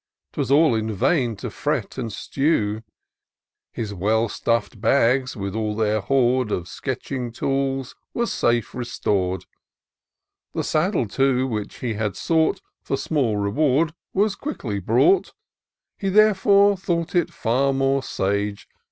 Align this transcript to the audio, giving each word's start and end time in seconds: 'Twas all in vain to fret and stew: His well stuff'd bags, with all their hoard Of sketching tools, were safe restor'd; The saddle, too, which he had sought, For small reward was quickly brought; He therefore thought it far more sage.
'Twas 0.33 0.49
all 0.49 0.73
in 0.73 0.91
vain 0.91 1.35
to 1.35 1.51
fret 1.51 1.95
and 1.95 2.11
stew: 2.11 2.81
His 3.71 3.93
well 3.93 4.29
stuff'd 4.29 4.81
bags, 4.81 5.37
with 5.37 5.53
all 5.55 5.75
their 5.75 5.99
hoard 6.01 6.51
Of 6.51 6.67
sketching 6.67 7.31
tools, 7.31 7.95
were 8.11 8.25
safe 8.25 8.73
restor'd; 8.73 9.45
The 10.53 10.63
saddle, 10.63 11.07
too, 11.07 11.45
which 11.45 11.81
he 11.81 11.93
had 11.93 12.15
sought, 12.15 12.61
For 12.81 12.97
small 12.97 13.37
reward 13.37 13.93
was 14.11 14.33
quickly 14.35 14.79
brought; 14.79 15.33
He 15.99 16.09
therefore 16.09 16.77
thought 16.77 17.13
it 17.13 17.31
far 17.31 17.71
more 17.71 18.01
sage. 18.01 18.67